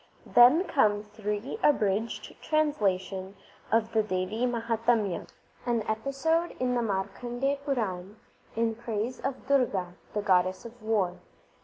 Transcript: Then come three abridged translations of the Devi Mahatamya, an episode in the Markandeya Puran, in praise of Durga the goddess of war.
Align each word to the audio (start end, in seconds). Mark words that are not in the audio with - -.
Then 0.25 0.63
come 0.63 1.03
three 1.03 1.59
abridged 1.61 2.35
translations 2.41 3.35
of 3.71 3.91
the 3.91 4.01
Devi 4.01 4.47
Mahatamya, 4.47 5.27
an 5.67 5.83
episode 5.87 6.55
in 6.59 6.73
the 6.73 6.81
Markandeya 6.81 7.57
Puran, 7.63 8.15
in 8.55 8.73
praise 8.73 9.19
of 9.19 9.45
Durga 9.45 9.93
the 10.15 10.23
goddess 10.23 10.65
of 10.65 10.81
war. 10.81 11.19